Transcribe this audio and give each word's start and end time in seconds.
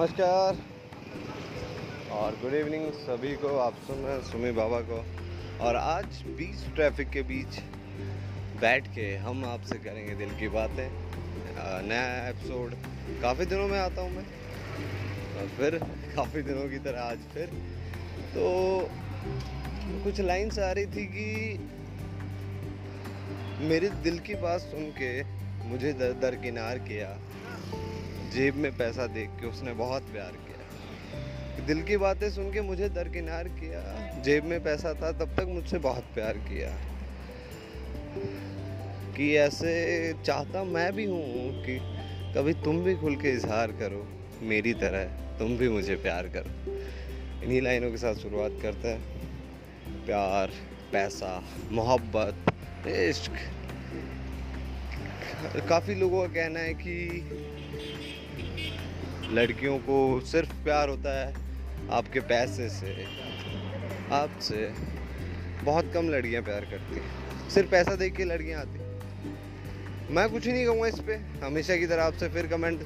नमस्कार। 0.00 0.56
और 2.10 2.36
good 2.42 2.54
evening 2.54 2.92
सभी 2.92 3.32
को, 3.36 3.48
आप 3.58 3.74
सुन 3.86 3.96
रहे 3.96 4.12
हैं 4.14 4.22
सुमी 4.22 4.50
बाबा 4.50 4.80
को। 4.80 5.00
और 5.64 5.76
आज 5.76 6.22
बीच 6.38 6.74
ट्रैफ़िक 6.74 7.10
के 7.10 7.22
बीच 7.22 7.58
बैठ 8.60 8.86
के 8.94 9.04
हम 9.16 9.44
आपसे 9.44 9.78
करेंगे 9.78 10.14
दिल 10.14 10.30
की 10.38 10.48
बातें। 10.48 10.88
नया 11.88 12.28
एपिसोड 12.28 12.74
काफ़ी 13.22 13.46
दिनों 13.46 13.68
में 13.68 13.78
आता 13.78 14.02
हूँ 14.02 14.10
मैं। 14.10 14.24
और 15.36 15.48
फिर 15.48 15.78
काफ़ी 16.16 16.42
दिनों 16.42 16.68
की 16.68 16.78
तरह 16.78 17.00
आज 17.00 17.18
फिर। 17.34 17.46
तो 18.34 18.44
कुछ 20.04 20.20
लाइन्स 20.20 20.58
आ 20.58 20.72
रही 20.72 20.86
थी 20.86 21.06
कि 21.06 21.58
मेरे 23.64 23.88
दिल 23.88 24.18
की 24.18 24.34
बात 24.34 24.60
सुन 24.60 24.90
के 25.02 25.12
मुझे 25.68 25.92
दर 25.92 26.12
दरकिनार 26.12 26.78
किया। 26.88 27.18
जेब 28.30 28.54
में 28.54 28.76
पैसा 28.76 29.06
देख 29.06 29.28
के 29.28 29.46
उसने 29.46 29.72
बहुत 29.72 30.02
प्यार 30.02 30.32
किया। 30.32 30.60
दिल 31.66 31.82
की 31.82 31.96
बातें 31.96 32.30
सुन 32.30 32.52
के 32.52 32.60
मुझे 32.60 32.88
दरकिनार 32.88 33.48
किया। 33.48 34.10
जेब 34.22 34.44
में 34.44 34.64
पैसा 34.64 34.94
था, 34.94 35.12
तब 35.12 35.36
तक 35.36 35.46
मुझसे 35.48 35.78
बहुत 35.78 36.04
प्यार 36.14 36.36
किया। 36.36 36.76
कि 39.16 39.36
ऐसे 39.36 40.14
चाहता 40.26 40.64
मैं 40.64 40.92
भी 40.92 41.04
हूँ 41.04 41.62
कि 41.64 41.80
कभी 42.36 42.52
तुम 42.52 42.84
भी 42.84 42.94
खुल 42.94 43.16
के 43.16 43.30
इजहार 43.30 43.72
करो। 43.72 44.08
मेरी 44.42 44.74
तरह 44.74 45.04
तुम 45.38 45.56
भी 45.56 45.68
मुझे 45.68 45.96
प्यार 45.96 46.28
करो। 46.28 46.72
इन्हीं 47.42 47.62
लाइनों 47.62 47.90
के 47.90 47.96
साथ 47.96 48.14
शुरुआत 48.14 48.58
करते 48.62 48.88
हैं। 48.88 49.02
प्यार, 50.06 50.50
पैसा, 50.92 51.44
मोहब्बत, 51.72 52.34
इश्क। 52.86 53.32
काफ़ी 55.68 55.94
लोगों 55.94 56.28
का 56.28 56.34
कहना 56.34 56.60
है 56.60 56.74
कि 56.74 56.96
लड़कियों 59.32 59.78
को 59.78 59.98
सिर्फ़ 60.20 60.52
प्यार 60.64 60.88
होता 60.88 61.10
है 61.18 61.34
आपके 61.90 62.20
पैसे 62.20 62.68
से, 62.68 63.04
आपसे। 64.12 64.72
बहुत 65.64 65.92
कम 65.94 66.08
लड़कियाँ 66.08 66.42
प्यार 66.42 66.64
करती 66.64 66.94
हैं। 66.94 67.48
सिर्फ़ 67.50 67.70
पैसा 67.70 67.94
देख 67.96 68.16
के 68.16 68.24
लड़कियाँ 68.24 68.60
आती 68.60 68.78
मैं 70.14 70.28
कुछ 70.28 70.46
ही 70.46 70.52
नहीं 70.52 70.64
कहूँगा 70.66 70.86
इस 70.86 70.98
पर 71.00 71.40
हमेशा 71.44 71.76
की 71.76 71.86
तरह 71.86 72.04
आपसे 72.04 72.28
फिर 72.28 72.46
कमेंट 72.46 72.80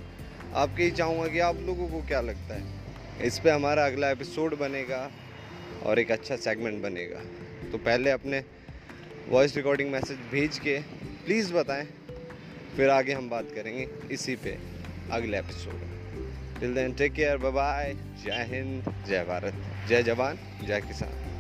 आपके 0.54 0.84
ही 0.84 0.90
चाहूँगा 0.90 1.28
कि 1.28 1.38
आप 1.38 1.60
लोगों 1.60 1.88
को 1.88 2.00
क्या 2.06 2.20
लगता 2.20 2.54
है। 2.54 3.26
इस 3.26 3.38
पर 3.38 3.50
हमारा 3.50 3.86
अगला 3.86 4.10
एपिसोड 4.10 4.58
बनेगा 4.58 5.10
और 5.82 5.98
एक 5.98 6.10
अच्छा 6.12 6.36
सेगमेंट 6.36 6.82
बनेगा। 6.82 7.20
तो 7.72 7.78
पहले 7.78 8.10
अपने 8.10 8.42
वॉइस 9.28 9.56
रिकॉर्डिंग 9.56 9.90
मैसेज 9.92 10.18
भेज 10.32 10.58
के 10.58 10.78
प्लीज़ 11.24 11.52
बताएँ, 11.54 11.86
फिर 12.76 12.90
आगे 12.90 13.12
हम 13.12 13.30
बात 13.30 13.52
करेंगे। 13.54 13.88
इसी 14.10 14.36
पे 14.36 14.58
अगले 15.12 15.38
episode 15.38 16.03
till 16.60 16.74
then 16.74 16.92
take 16.92 17.12
care 17.12 17.36
bye 17.36 17.52
bye 17.52 17.94
जय 18.24 18.46
हिंद 18.50 18.92
जय 19.06 19.24
भारत 19.24 19.62
जय 19.88 20.02
जवान 20.02 20.38
जय 20.62 20.80
किसान 20.80 21.33